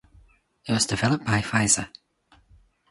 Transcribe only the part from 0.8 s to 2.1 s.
developed by Pfizer.